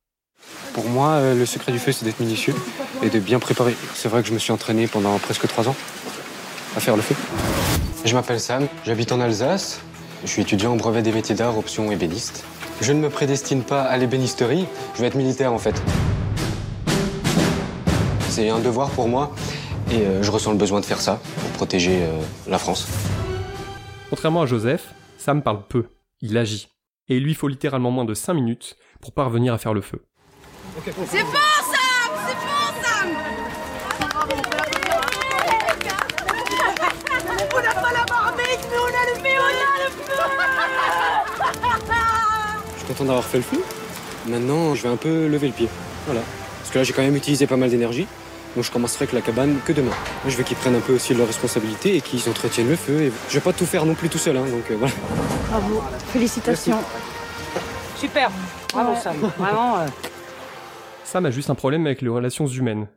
Pour 0.75 0.89
moi, 0.89 1.13
euh, 1.13 1.35
le 1.35 1.47
secret 1.47 1.73
du 1.73 1.79
feu, 1.79 1.93
c'est 1.93 2.05
d'être 2.05 2.21
minutieux 2.21 2.55
et 3.03 3.09
de 3.09 3.19
bien 3.19 3.39
préparer. 3.39 3.75
C'est 3.95 4.09
vrai 4.09 4.23
que 4.23 4.29
je 4.29 4.35
me 4.35 4.39
suis 4.39 4.53
entraîné 4.53 4.87
pendant 4.87 5.19
presque 5.19 5.49
trois 5.49 5.67
ans 5.69 5.75
à 6.77 6.81
faire 6.81 6.95
le 6.95 7.03
feu. 7.03 7.15
Je 8.05 8.15
m'appelle 8.15 8.39
Sam, 8.39 8.69
j'habite 8.85 9.11
en 9.11 9.21
Alsace. 9.21 9.81
Je 10.25 10.29
suis 10.29 10.43
étudiant 10.43 10.73
en 10.73 10.77
brevet 10.77 11.03
des 11.03 11.11
métiers 11.11 11.35
d'art, 11.35 11.57
option 11.57 11.91
ébéniste. 11.91 12.45
Je 12.81 12.93
ne 12.93 13.01
me 13.01 13.09
prédestine 13.09 13.63
pas 13.63 13.83
à 13.83 13.97
l'ébénisterie, 13.97 14.67
je 14.95 15.01
vais 15.01 15.07
être 15.07 15.15
militaire 15.15 15.53
en 15.53 15.59
fait. 15.59 15.81
C'est 18.29 18.51
un 18.51 18.59
devoir 18.59 18.91
pour 18.91 19.09
moi 19.09 19.35
et 19.91 20.01
euh, 20.01 20.23
je 20.23 20.31
ressens 20.31 20.53
le 20.53 20.59
besoin 20.59 20.81
de 20.81 20.85
faire 20.85 21.01
ça 21.01 21.21
pour 21.41 21.51
protéger 21.51 22.03
euh, 22.03 22.21
la 22.47 22.59
France. 22.59 22.89
Contrairement 24.11 24.43
à 24.43 24.47
Joseph, 24.47 24.95
Sam 25.19 25.43
parle 25.43 25.63
peu, 25.67 25.87
il 26.21 26.37
agit. 26.37 26.69
Et 27.13 27.17
il 27.17 27.25
lui 27.25 27.35
faut 27.35 27.47
littéralement 27.47 27.91
moins 27.91 28.07
de 28.07 28.15
5 28.15 28.33
minutes 28.33 28.79
pour 29.03 29.13
parvenir 29.13 29.53
à 29.53 29.59
faire 29.59 29.75
le 29.75 29.83
feu. 29.83 30.03
C'est 30.83 30.93
bon, 30.95 31.05
Sam 31.05 31.23
C'est 32.27 32.35
bon, 32.35 32.73
Sam 32.83 33.09
On 37.55 37.61
n'a 37.61 37.75
pas 37.75 37.93
la 37.93 38.07
marmite, 38.09 38.67
mais 38.71 38.79
on 38.79 38.87
a 38.87 39.05
le 39.11 39.15
feu, 39.21 39.29
on 39.37 39.45
a 39.45 39.85
le 39.85 39.91
feu 39.91 40.05
Je 42.73 42.79
suis 42.79 42.87
content 42.87 43.05
d'avoir 43.05 43.25
fait 43.25 43.37
le 43.37 43.43
feu. 43.43 43.63
Maintenant, 44.27 44.75
je 44.75 44.83
vais 44.83 44.89
un 44.89 44.97
peu 44.97 45.27
lever 45.27 45.49
le 45.49 45.53
pied. 45.53 45.69
Voilà. 46.07 46.23
Parce 46.61 46.71
que 46.71 46.79
là, 46.79 46.85
j'ai 46.85 46.95
quand 46.95 47.03
même 47.03 47.17
utilisé 47.17 47.47
pas 47.47 47.59
mal 47.59 47.69
d'énergie. 47.69 48.07
Donc 48.55 48.65
je 48.65 48.71
commencerai 48.71 49.05
avec 49.05 49.15
la 49.15 49.23
cabane 49.23 49.59
que 49.65 49.73
demain. 49.73 49.93
Je 50.27 50.37
veux 50.37 50.45
qu'ils 50.45 50.57
prennent 50.57 50.75
un 50.75 50.81
peu 50.81 50.95
aussi 50.95 51.15
leurs 51.15 51.27
responsabilités 51.27 51.97
et 51.97 52.01
qu'ils 52.01 52.29
entretiennent 52.29 52.69
le 52.69 52.77
feu. 52.77 53.03
Et 53.03 53.13
je 53.29 53.35
vais 53.35 53.41
pas 53.41 53.53
tout 53.53 53.65
faire 53.67 53.87
non 53.87 53.95
plus 53.95 54.09
tout 54.09 54.19
seul, 54.19 54.37
hein, 54.37 54.45
donc 54.45 54.71
euh, 54.71 54.77
voilà. 54.77 54.95
Bravo, 55.49 55.83
félicitations. 56.07 56.79
Super. 57.97 58.31
Bravo 58.73 58.95
Sam, 59.01 59.17
vraiment. 59.39 59.79
euh, 59.79 59.87
Sam 61.05 61.27
a 61.27 61.31
juste 61.31 61.51
un 61.51 61.55
problème 61.55 61.87
avec 61.87 62.03
les 62.03 62.09
relations 62.09 62.47
humaines. 62.47 62.89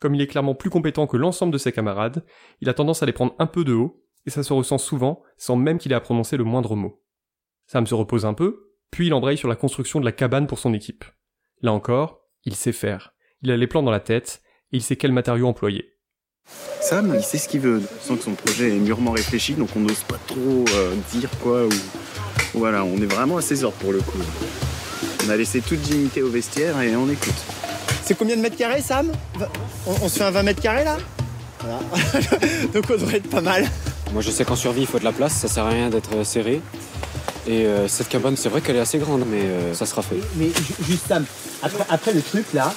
Comme 0.00 0.14
il 0.14 0.20
est 0.20 0.26
clairement 0.26 0.54
plus 0.54 0.70
compétent 0.70 1.06
que 1.06 1.16
l'ensemble 1.16 1.52
de 1.52 1.58
ses 1.58 1.72
camarades, 1.72 2.24
il 2.60 2.68
a 2.68 2.74
tendance 2.74 3.02
à 3.02 3.06
les 3.06 3.12
prendre 3.12 3.34
un 3.38 3.46
peu 3.46 3.64
de 3.64 3.74
haut, 3.74 4.02
et 4.26 4.30
ça 4.30 4.42
se 4.42 4.52
ressent 4.52 4.78
souvent 4.78 5.22
sans 5.36 5.56
même 5.56 5.78
qu'il 5.78 5.92
ait 5.92 5.96
à 5.96 6.00
prononcer 6.00 6.36
le 6.36 6.44
moindre 6.44 6.76
mot. 6.76 7.02
Sam 7.66 7.86
se 7.86 7.94
repose 7.94 8.26
un 8.26 8.34
peu, 8.34 8.72
puis 8.90 9.06
il 9.06 9.14
embraye 9.14 9.36
sur 9.36 9.48
la 9.48 9.56
construction 9.56 10.00
de 10.00 10.04
la 10.04 10.12
cabane 10.12 10.46
pour 10.46 10.58
son 10.58 10.74
équipe. 10.74 11.04
Là 11.62 11.72
encore, 11.72 12.20
il 12.44 12.54
sait 12.54 12.72
faire. 12.72 13.14
Il 13.42 13.50
a 13.50 13.56
les 13.56 13.66
plans 13.66 13.82
dans 13.82 13.90
la 13.90 14.00
tête, 14.00 14.42
il 14.72 14.82
sait 14.82 14.96
quel 14.96 15.12
matériau 15.12 15.46
employer. 15.46 15.86
Sam, 16.80 17.14
il 17.16 17.22
sait 17.22 17.38
ce 17.38 17.48
qu'il 17.48 17.60
veut. 17.60 17.82
On 17.82 18.08
sent 18.08 18.16
que 18.18 18.24
son 18.24 18.32
projet 18.32 18.68
est 18.70 18.78
mûrement 18.80 19.12
réfléchi, 19.12 19.54
donc 19.54 19.68
on 19.76 19.80
n'ose 19.80 20.02
pas 20.08 20.18
trop 20.26 20.64
euh, 20.74 20.94
dire 21.12 21.30
quoi. 21.42 21.64
Ou... 21.66 21.70
Voilà, 22.54 22.84
on 22.84 22.96
est 22.96 23.06
vraiment 23.12 23.36
à 23.36 23.42
ses 23.42 23.62
ordres 23.64 23.76
pour 23.78 23.92
le 23.92 24.00
coup. 24.00 24.18
On 25.26 25.30
a 25.30 25.36
laissé 25.36 25.60
toute 25.60 25.80
dignité 25.80 26.22
au 26.22 26.30
vestiaire 26.30 26.80
et 26.80 26.96
on 26.96 27.08
écoute. 27.08 27.34
C'est 28.04 28.16
combien 28.16 28.36
de 28.36 28.40
mètres 28.42 28.56
carrés, 28.56 28.82
Sam? 28.82 29.12
On, 29.86 29.92
on 30.02 30.08
se 30.08 30.18
fait 30.18 30.24
un 30.24 30.30
20 30.32 30.42
mètres 30.42 30.62
carrés 30.62 30.84
là? 30.84 30.96
Voilà. 31.60 31.78
Donc 32.74 32.84
on 32.88 32.94
devrait 32.94 33.18
être 33.18 33.30
pas 33.30 33.40
mal. 33.42 33.68
Moi, 34.12 34.22
je 34.22 34.30
sais 34.30 34.44
qu'en 34.44 34.56
survie, 34.56 34.80
il 34.80 34.86
faut 34.86 34.98
de 34.98 35.04
la 35.04 35.12
place, 35.12 35.34
ça 35.34 35.46
sert 35.46 35.64
à 35.66 35.68
rien 35.70 35.90
d'être 35.90 36.16
euh, 36.16 36.24
serré. 36.24 36.60
Et 37.46 37.66
euh, 37.66 37.86
cette 37.86 38.08
cabane, 38.08 38.36
c'est 38.36 38.48
vrai 38.48 38.60
qu'elle 38.60 38.76
est 38.76 38.80
assez 38.80 38.98
grande, 38.98 39.24
mais 39.30 39.42
euh, 39.42 39.74
ça 39.74 39.86
sera 39.86 40.02
fait. 40.02 40.16
Mais 40.36 40.46
ju- 40.46 40.84
juste 40.88 41.06
Sam, 41.06 41.24
après, 41.62 41.84
après 41.88 42.12
le 42.12 42.22
truc 42.22 42.46
là, 42.52 42.74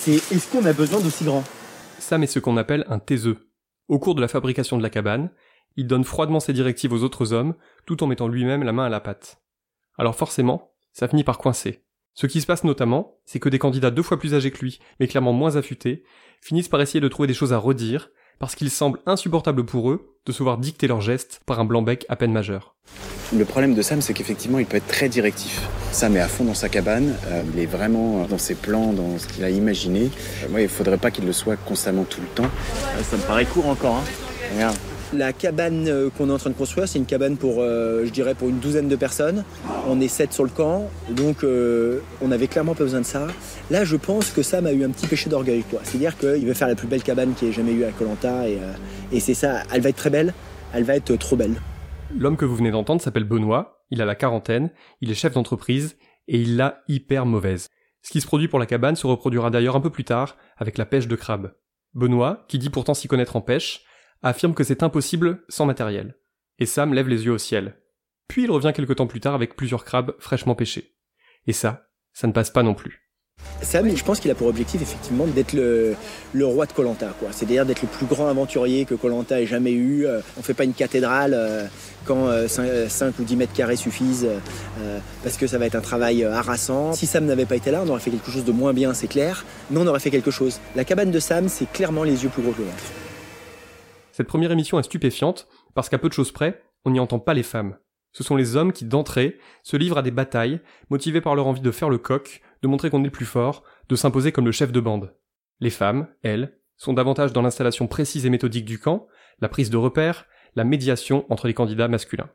c'est 0.00 0.14
est-ce 0.14 0.50
qu'on 0.50 0.64
a 0.64 0.72
besoin 0.72 0.98
d'aussi 1.00 1.24
grand? 1.24 1.44
Sam 1.98 2.22
est 2.22 2.26
ce 2.26 2.38
qu'on 2.38 2.56
appelle 2.56 2.86
un 2.88 2.98
taiseux. 2.98 3.50
Au 3.86 3.98
cours 3.98 4.14
de 4.14 4.22
la 4.22 4.28
fabrication 4.28 4.78
de 4.78 4.82
la 4.82 4.88
cabane, 4.88 5.30
il 5.76 5.86
donne 5.86 6.04
froidement 6.04 6.40
ses 6.40 6.54
directives 6.54 6.94
aux 6.94 7.02
autres 7.02 7.34
hommes, 7.34 7.54
tout 7.84 8.02
en 8.02 8.06
mettant 8.06 8.26
lui-même 8.26 8.62
la 8.62 8.72
main 8.72 8.86
à 8.86 8.88
la 8.88 9.00
pâte. 9.00 9.42
Alors 9.98 10.16
forcément, 10.16 10.72
ça 10.94 11.06
finit 11.06 11.22
par 11.22 11.36
coincer. 11.36 11.84
Ce 12.14 12.26
qui 12.26 12.40
se 12.40 12.46
passe 12.46 12.64
notamment, 12.64 13.18
c'est 13.26 13.40
que 13.40 13.50
des 13.50 13.58
candidats 13.58 13.90
deux 13.90 14.02
fois 14.02 14.18
plus 14.18 14.34
âgés 14.34 14.50
que 14.50 14.60
lui, 14.60 14.80
mais 14.98 15.06
clairement 15.06 15.34
moins 15.34 15.56
affûtés, 15.56 16.02
finissent 16.40 16.68
par 16.68 16.80
essayer 16.80 17.00
de 17.00 17.08
trouver 17.08 17.26
des 17.26 17.34
choses 17.34 17.52
à 17.52 17.58
redire, 17.58 18.08
parce 18.38 18.54
qu'il 18.54 18.70
semble 18.70 19.00
insupportable 19.04 19.66
pour 19.66 19.90
eux 19.90 20.16
de 20.24 20.32
se 20.32 20.42
voir 20.42 20.56
dicter 20.56 20.86
leurs 20.86 21.02
gestes 21.02 21.42
par 21.44 21.60
un 21.60 21.66
blanc-bec 21.66 22.06
à 22.08 22.16
peine 22.16 22.32
majeur. 22.32 22.74
Le 23.36 23.44
problème 23.44 23.74
de 23.74 23.82
Sam, 23.82 24.00
c'est 24.02 24.12
qu'effectivement, 24.12 24.58
il 24.58 24.66
peut 24.66 24.76
être 24.76 24.88
très 24.88 25.08
directif. 25.08 25.62
Sam 25.92 26.16
est 26.16 26.20
à 26.20 26.26
fond 26.26 26.44
dans 26.44 26.54
sa 26.54 26.68
cabane, 26.68 27.14
euh, 27.28 27.42
il 27.54 27.60
est 27.60 27.66
vraiment 27.66 28.26
dans 28.26 28.38
ses 28.38 28.54
plans, 28.54 28.92
dans 28.92 29.18
ce 29.18 29.28
qu'il 29.28 29.44
a 29.44 29.50
imaginé. 29.50 30.10
Euh, 30.42 30.48
moi, 30.50 30.60
il 30.62 30.68
faudrait 30.68 30.96
pas 30.96 31.12
qu'il 31.12 31.26
le 31.26 31.32
soit 31.32 31.56
constamment 31.56 32.02
tout 32.02 32.20
le 32.20 32.26
temps. 32.26 32.50
Ça 33.08 33.16
me 33.16 33.22
paraît 33.22 33.44
court 33.44 33.68
encore. 33.68 33.96
Hein. 33.96 34.04
Regarde. 34.54 34.76
La 35.12 35.32
cabane 35.32 35.88
euh, 35.88 36.08
qu'on 36.16 36.28
est 36.28 36.32
en 36.32 36.38
train 36.38 36.50
de 36.50 36.54
construire, 36.54 36.88
c'est 36.88 36.98
une 36.98 37.06
cabane 37.06 37.36
pour, 37.36 37.56
euh, 37.58 38.04
je 38.04 38.10
dirais, 38.10 38.34
pour 38.34 38.48
une 38.48 38.58
douzaine 38.58 38.88
de 38.88 38.94
personnes. 38.94 39.44
On 39.88 40.00
est 40.00 40.08
sept 40.08 40.32
sur 40.32 40.44
le 40.44 40.50
camp, 40.50 40.88
donc 41.08 41.42
euh, 41.42 41.98
on 42.22 42.30
avait 42.30 42.46
clairement 42.46 42.74
pas 42.74 42.84
besoin 42.84 43.00
de 43.00 43.06
ça. 43.06 43.26
Là, 43.70 43.84
je 43.84 43.96
pense 43.96 44.30
que 44.30 44.42
Sam 44.42 44.66
a 44.66 44.72
eu 44.72 44.84
un 44.84 44.90
petit 44.90 45.08
péché 45.08 45.28
d'orgueil, 45.28 45.64
quoi. 45.68 45.80
C'est-à-dire 45.82 46.16
qu'il 46.16 46.46
veut 46.46 46.54
faire 46.54 46.68
la 46.68 46.76
plus 46.76 46.86
belle 46.86 47.02
cabane 47.02 47.34
qu'il 47.34 47.48
ait 47.48 47.52
jamais 47.52 47.72
eu 47.72 47.84
à 47.84 47.90
Colanta, 47.90 48.48
et, 48.48 48.54
euh, 48.54 48.72
et 49.12 49.18
c'est 49.18 49.34
ça. 49.34 49.62
Elle 49.72 49.80
va 49.80 49.88
être 49.88 49.96
très 49.96 50.10
belle, 50.10 50.32
elle 50.72 50.84
va 50.84 50.94
être 50.94 51.16
trop 51.16 51.34
belle. 51.36 51.54
L'homme 52.18 52.36
que 52.36 52.44
vous 52.44 52.56
venez 52.56 52.70
d'entendre 52.70 53.00
s'appelle 53.00 53.24
Benoît, 53.24 53.84
il 53.90 54.02
a 54.02 54.04
la 54.04 54.14
quarantaine, 54.14 54.70
il 55.00 55.10
est 55.10 55.14
chef 55.14 55.32
d'entreprise, 55.32 55.96
et 56.28 56.40
il 56.40 56.56
l'a 56.56 56.82
hyper 56.88 57.24
mauvaise. 57.24 57.68
Ce 58.02 58.10
qui 58.10 58.20
se 58.20 58.26
produit 58.26 58.48
pour 58.48 58.58
la 58.58 58.66
cabane 58.66 58.96
se 58.96 59.06
reproduira 59.06 59.50
d'ailleurs 59.50 59.76
un 59.76 59.80
peu 59.80 59.90
plus 59.90 60.04
tard 60.04 60.36
avec 60.56 60.78
la 60.78 60.86
pêche 60.86 61.08
de 61.08 61.16
crabes. 61.16 61.54
Benoît, 61.94 62.44
qui 62.48 62.58
dit 62.58 62.70
pourtant 62.70 62.94
s'y 62.94 63.08
connaître 63.08 63.36
en 63.36 63.40
pêche, 63.40 63.84
affirme 64.22 64.54
que 64.54 64.64
c'est 64.64 64.82
impossible 64.82 65.44
sans 65.48 65.66
matériel. 65.66 66.16
Et 66.58 66.66
Sam 66.66 66.94
lève 66.94 67.08
les 67.08 67.24
yeux 67.24 67.32
au 67.32 67.38
ciel. 67.38 67.76
Puis 68.28 68.44
il 68.44 68.50
revient 68.50 68.72
quelque 68.74 68.92
temps 68.92 69.06
plus 69.06 69.20
tard 69.20 69.34
avec 69.34 69.56
plusieurs 69.56 69.84
crabes 69.84 70.14
fraîchement 70.18 70.54
pêchés. 70.54 70.96
Et 71.46 71.52
ça, 71.52 71.88
ça 72.12 72.26
ne 72.26 72.32
passe 72.32 72.50
pas 72.50 72.62
non 72.62 72.74
plus. 72.74 73.09
Sam, 73.62 73.94
je 73.94 74.04
pense 74.04 74.20
qu'il 74.20 74.30
a 74.30 74.34
pour 74.34 74.46
objectif 74.46 74.80
effectivement 74.80 75.26
d'être 75.26 75.52
le, 75.52 75.96
roi 76.42 76.66
de 76.66 76.72
Colanta. 76.72 77.14
C'est-à-dire 77.30 77.66
d'être 77.66 77.82
le 77.82 77.88
plus 77.88 78.06
grand 78.06 78.28
aventurier 78.28 78.84
que 78.84 78.94
Colanta 78.94 79.40
ait 79.40 79.46
jamais 79.46 79.72
eu. 79.72 80.06
Euh, 80.06 80.20
On 80.38 80.42
fait 80.42 80.54
pas 80.54 80.64
une 80.64 80.72
cathédrale 80.72 81.34
euh, 81.34 81.66
quand 82.06 82.30
5, 82.48 83.18
ou 83.18 83.24
10 83.24 83.36
mètres 83.36 83.52
carrés 83.52 83.76
suffisent, 83.76 84.26
euh, 84.26 84.98
parce 85.22 85.36
que 85.36 85.46
ça 85.46 85.58
va 85.58 85.66
être 85.66 85.74
un 85.74 85.82
travail 85.82 86.24
harassant. 86.24 86.94
Si 86.94 87.06
Sam 87.06 87.26
n'avait 87.26 87.44
pas 87.44 87.56
été 87.56 87.70
là, 87.70 87.82
on 87.84 87.88
aurait 87.90 88.00
fait 88.00 88.10
quelque 88.10 88.30
chose 88.30 88.44
de 88.44 88.52
moins 88.52 88.72
bien, 88.72 88.94
c'est 88.94 89.08
clair. 89.08 89.44
Mais 89.70 89.78
on 89.78 89.86
aurait 89.86 90.00
fait 90.00 90.10
quelque 90.10 90.30
chose. 90.30 90.58
La 90.74 90.84
cabane 90.84 91.10
de 91.10 91.20
Sam, 91.20 91.48
c'est 91.48 91.70
clairement 91.70 92.02
les 92.02 92.24
yeux 92.24 92.30
plus 92.30 92.42
gros 92.42 92.52
que 92.52 92.60
le 92.60 92.64
ventre. 92.64 92.84
Cette 94.12 94.26
première 94.26 94.52
émission 94.52 94.78
est 94.78 94.84
stupéfiante 94.84 95.46
parce 95.74 95.88
qu'à 95.88 95.98
peu 95.98 96.08
de 96.08 96.14
choses 96.14 96.32
près, 96.32 96.62
on 96.84 96.90
n'y 96.90 97.00
entend 97.00 97.18
pas 97.18 97.34
les 97.34 97.42
femmes. 97.42 97.76
Ce 98.12 98.24
sont 98.24 98.34
les 98.34 98.56
hommes 98.56 98.72
qui, 98.72 98.84
d'entrée, 98.84 99.38
se 99.62 99.76
livrent 99.76 99.98
à 99.98 100.02
des 100.02 100.10
batailles, 100.10 100.60
motivés 100.88 101.20
par 101.20 101.36
leur 101.36 101.46
envie 101.46 101.60
de 101.60 101.70
faire 101.70 101.90
le 101.90 101.98
coq, 101.98 102.40
de 102.62 102.68
montrer 102.68 102.90
qu'on 102.90 103.00
est 103.00 103.04
le 103.04 103.10
plus 103.10 103.26
fort, 103.26 103.62
de 103.88 103.96
s'imposer 103.96 104.32
comme 104.32 104.46
le 104.46 104.52
chef 104.52 104.72
de 104.72 104.80
bande. 104.80 105.14
Les 105.60 105.70
femmes, 105.70 106.08
elles, 106.22 106.58
sont 106.76 106.92
davantage 106.92 107.32
dans 107.32 107.42
l'installation 107.42 107.86
précise 107.86 108.24
et 108.24 108.30
méthodique 108.30 108.64
du 108.64 108.78
camp, 108.78 109.06
la 109.40 109.48
prise 109.48 109.70
de 109.70 109.76
repères, 109.76 110.26
la 110.56 110.64
médiation 110.64 111.26
entre 111.28 111.46
les 111.46 111.54
candidats 111.54 111.88
masculins. 111.88 112.30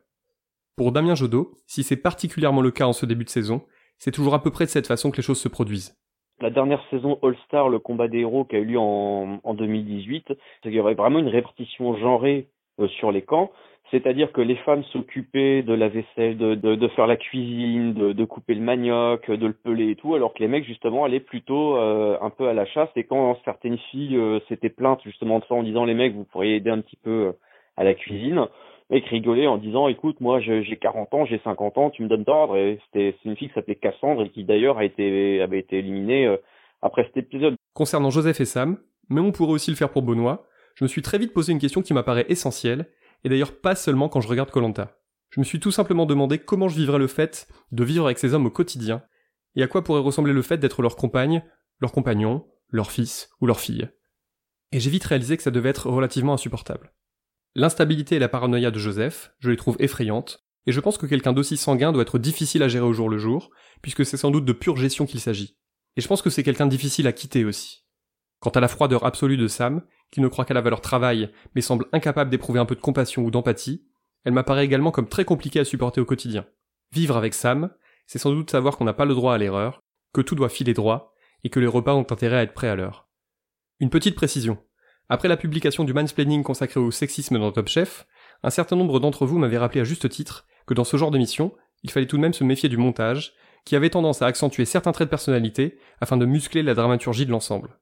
Pour 0.76 0.92
Damien 0.92 1.14
Jodot, 1.14 1.54
si 1.66 1.82
c'est 1.82 1.96
particulièrement 1.96 2.60
le 2.60 2.70
cas 2.70 2.86
en 2.86 2.92
ce 2.92 3.06
début 3.06 3.24
de 3.24 3.30
saison, 3.30 3.62
c'est 3.98 4.12
toujours 4.12 4.34
à 4.34 4.42
peu 4.42 4.50
près 4.50 4.66
de 4.66 4.70
cette 4.70 4.86
façon 4.86 5.10
que 5.10 5.16
les 5.16 5.22
choses 5.22 5.40
se 5.40 5.48
produisent. 5.48 5.96
La 6.40 6.50
dernière 6.50 6.82
saison 6.90 7.18
All-Star, 7.22 7.70
le 7.70 7.78
combat 7.78 8.08
des 8.08 8.18
héros 8.18 8.44
qui 8.44 8.56
a 8.56 8.58
eu 8.58 8.64
lieu 8.66 8.78
en, 8.78 9.40
en 9.42 9.54
2018, 9.54 10.26
c'est 10.28 10.36
qu'il 10.62 10.74
y 10.74 10.80
aurait 10.80 10.94
vraiment 10.94 11.18
une 11.18 11.28
répartition 11.28 11.96
genrée 11.96 12.50
euh, 12.78 12.88
sur 12.88 13.10
les 13.10 13.22
camps. 13.22 13.50
C'est-à-dire 13.90 14.32
que 14.32 14.40
les 14.40 14.56
femmes 14.56 14.82
s'occupaient 14.84 15.62
de 15.62 15.72
la 15.72 15.88
vaisselle, 15.88 16.36
de, 16.36 16.56
de, 16.56 16.74
de 16.74 16.88
faire 16.88 17.06
la 17.06 17.16
cuisine, 17.16 17.94
de, 17.94 18.12
de, 18.12 18.24
couper 18.24 18.54
le 18.54 18.60
manioc, 18.60 19.30
de 19.30 19.46
le 19.46 19.52
peler 19.52 19.90
et 19.90 19.96
tout, 19.96 20.16
alors 20.16 20.34
que 20.34 20.40
les 20.40 20.48
mecs 20.48 20.64
justement 20.64 21.04
allaient 21.04 21.20
plutôt 21.20 21.76
euh, 21.76 22.18
un 22.20 22.30
peu 22.30 22.48
à 22.48 22.52
la 22.52 22.66
chasse. 22.66 22.88
Et 22.96 23.04
quand 23.04 23.38
certaines 23.44 23.78
filles 23.90 24.16
euh, 24.16 24.40
s'étaient 24.48 24.70
plaintes 24.70 25.02
justement 25.04 25.38
de 25.38 25.44
ça 25.44 25.54
en 25.54 25.62
disant 25.62 25.84
les 25.84 25.94
mecs 25.94 26.14
vous 26.14 26.24
pourriez 26.24 26.56
aider 26.56 26.70
un 26.70 26.80
petit 26.80 26.96
peu 26.96 27.10
euh, 27.10 27.32
à 27.76 27.84
la 27.84 27.94
cuisine, 27.94 28.48
les 28.90 28.96
mecs 28.96 29.08
rigolaient 29.08 29.46
en 29.46 29.56
disant 29.56 29.86
écoute 29.86 30.20
moi 30.20 30.40
j'ai 30.40 30.76
40 30.76 31.14
ans, 31.14 31.24
j'ai 31.24 31.40
50 31.44 31.78
ans, 31.78 31.90
tu 31.90 32.02
me 32.02 32.08
donnes 32.08 32.24
d'ordre. 32.24 32.56
Et 32.56 32.80
c'était 32.86 33.16
c'est 33.22 33.28
une 33.28 33.36
fille 33.36 33.48
qui 33.48 33.54
s'appelait 33.54 33.76
Cassandre 33.76 34.24
et 34.24 34.30
qui 34.30 34.42
d'ailleurs 34.42 34.80
été 34.82 35.40
avait 35.40 35.60
été 35.60 35.78
éliminée 35.78 36.26
euh, 36.26 36.38
après 36.82 37.04
cet 37.04 37.16
épisode. 37.18 37.54
Concernant 37.72 38.10
Joseph 38.10 38.40
et 38.40 38.46
Sam, 38.46 38.78
mais 39.10 39.20
on 39.20 39.30
pourrait 39.30 39.52
aussi 39.52 39.70
le 39.70 39.76
faire 39.76 39.90
pour 39.90 40.02
Benoît, 40.02 40.44
je 40.74 40.84
me 40.84 40.88
suis 40.88 41.02
très 41.02 41.18
vite 41.18 41.32
posé 41.32 41.52
une 41.52 41.60
question 41.60 41.82
qui 41.82 41.94
m'apparaît 41.94 42.26
essentielle 42.28 42.86
et 43.26 43.28
d'ailleurs 43.28 43.58
pas 43.58 43.74
seulement 43.74 44.08
quand 44.08 44.20
je 44.20 44.28
regarde 44.28 44.52
Colanta. 44.52 45.00
Je 45.30 45.40
me 45.40 45.44
suis 45.44 45.58
tout 45.58 45.72
simplement 45.72 46.06
demandé 46.06 46.38
comment 46.38 46.68
je 46.68 46.76
vivrais 46.76 47.00
le 47.00 47.08
fait 47.08 47.48
de 47.72 47.82
vivre 47.82 48.04
avec 48.04 48.20
ces 48.20 48.34
hommes 48.34 48.46
au 48.46 48.50
quotidien, 48.50 49.02
et 49.56 49.64
à 49.64 49.66
quoi 49.66 49.82
pourrait 49.82 50.00
ressembler 50.00 50.32
le 50.32 50.42
fait 50.42 50.58
d'être 50.58 50.80
leur 50.80 50.94
compagne, 50.94 51.42
leur 51.80 51.90
compagnon, 51.90 52.46
leur 52.68 52.92
fils 52.92 53.30
ou 53.40 53.48
leur 53.48 53.58
fille. 53.58 53.88
Et 54.70 54.78
j'ai 54.78 54.90
vite 54.90 55.02
réalisé 55.02 55.36
que 55.36 55.42
ça 55.42 55.50
devait 55.50 55.70
être 55.70 55.90
relativement 55.90 56.34
insupportable. 56.34 56.92
L'instabilité 57.56 58.14
et 58.14 58.20
la 58.20 58.28
paranoïa 58.28 58.70
de 58.70 58.78
Joseph, 58.78 59.32
je 59.40 59.50
les 59.50 59.56
trouve 59.56 59.76
effrayantes, 59.80 60.46
et 60.66 60.70
je 60.70 60.78
pense 60.78 60.96
que 60.96 61.06
quelqu'un 61.06 61.32
d'aussi 61.32 61.56
sanguin 61.56 61.90
doit 61.90 62.02
être 62.02 62.20
difficile 62.20 62.62
à 62.62 62.68
gérer 62.68 62.86
au 62.86 62.92
jour 62.92 63.08
le 63.08 63.18
jour, 63.18 63.50
puisque 63.82 64.06
c'est 64.06 64.16
sans 64.16 64.30
doute 64.30 64.44
de 64.44 64.52
pure 64.52 64.76
gestion 64.76 65.04
qu'il 65.04 65.20
s'agit. 65.20 65.58
Et 65.96 66.00
je 66.00 66.06
pense 66.06 66.22
que 66.22 66.30
c'est 66.30 66.44
quelqu'un 66.44 66.68
difficile 66.68 67.08
à 67.08 67.12
quitter 67.12 67.44
aussi. 67.44 67.86
Quant 68.38 68.50
à 68.50 68.60
la 68.60 68.68
froideur 68.68 69.04
absolue 69.04 69.36
de 69.36 69.48
Sam, 69.48 69.82
qui 70.10 70.20
ne 70.20 70.28
croit 70.28 70.44
qu'à 70.44 70.54
la 70.54 70.60
valeur 70.60 70.80
travail, 70.80 71.30
mais 71.54 71.60
semble 71.60 71.86
incapable 71.92 72.30
d'éprouver 72.30 72.60
un 72.60 72.64
peu 72.64 72.74
de 72.74 72.80
compassion 72.80 73.22
ou 73.22 73.30
d'empathie, 73.30 73.86
elle 74.24 74.32
m'apparaît 74.32 74.64
également 74.64 74.90
comme 74.90 75.08
très 75.08 75.24
compliquée 75.24 75.60
à 75.60 75.64
supporter 75.64 76.00
au 76.00 76.04
quotidien. 76.04 76.46
Vivre 76.92 77.16
avec 77.16 77.34
Sam, 77.34 77.70
c'est 78.06 78.18
sans 78.18 78.30
doute 78.30 78.50
savoir 78.50 78.76
qu'on 78.76 78.84
n'a 78.84 78.92
pas 78.92 79.04
le 79.04 79.14
droit 79.14 79.34
à 79.34 79.38
l'erreur, 79.38 79.82
que 80.12 80.20
tout 80.20 80.34
doit 80.34 80.48
filer 80.48 80.74
droit, 80.74 81.12
et 81.44 81.50
que 81.50 81.60
les 81.60 81.66
repas 81.66 81.94
ont 81.94 82.06
intérêt 82.10 82.38
à 82.38 82.42
être 82.42 82.54
prêts 82.54 82.68
à 82.68 82.76
l'heure. 82.76 83.08
Une 83.78 83.90
petite 83.90 84.16
précision. 84.16 84.58
Après 85.08 85.28
la 85.28 85.36
publication 85.36 85.84
du 85.84 85.92
mansplaining 85.92 86.42
consacré 86.42 86.80
au 86.80 86.90
sexisme 86.90 87.38
dans 87.38 87.52
Top 87.52 87.68
Chef, 87.68 88.06
un 88.42 88.50
certain 88.50 88.76
nombre 88.76 88.98
d'entre 88.98 89.26
vous 89.26 89.38
m'avaient 89.38 89.58
rappelé 89.58 89.80
à 89.80 89.84
juste 89.84 90.08
titre 90.08 90.46
que 90.66 90.74
dans 90.74 90.84
ce 90.84 90.96
genre 90.96 91.10
d'émission, 91.10 91.54
il 91.82 91.90
fallait 91.90 92.06
tout 92.06 92.16
de 92.16 92.22
même 92.22 92.32
se 92.32 92.42
méfier 92.42 92.68
du 92.68 92.76
montage, 92.76 93.34
qui 93.64 93.76
avait 93.76 93.90
tendance 93.90 94.22
à 94.22 94.26
accentuer 94.26 94.64
certains 94.64 94.92
traits 94.92 95.08
de 95.08 95.10
personnalité 95.10 95.78
afin 96.00 96.16
de 96.16 96.26
muscler 96.26 96.62
la 96.62 96.74
dramaturgie 96.74 97.26
de 97.26 97.30
l'ensemble. 97.30 97.78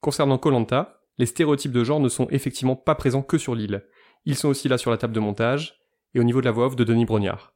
Concernant 0.00 0.38
Colanta, 0.38 0.95
les 1.18 1.26
stéréotypes 1.26 1.72
de 1.72 1.84
genre 1.84 2.00
ne 2.00 2.08
sont 2.08 2.28
effectivement 2.30 2.76
pas 2.76 2.94
présents 2.94 3.22
que 3.22 3.38
sur 3.38 3.54
l'île. 3.54 3.84
Ils 4.24 4.36
sont 4.36 4.48
aussi 4.48 4.68
là 4.68 4.78
sur 4.78 4.90
la 4.90 4.98
table 4.98 5.14
de 5.14 5.20
montage 5.20 5.80
et 6.14 6.20
au 6.20 6.24
niveau 6.24 6.40
de 6.40 6.46
la 6.46 6.52
voix 6.52 6.66
off 6.66 6.76
de 6.76 6.84
Denis 6.84 7.06
Brognard. 7.06 7.54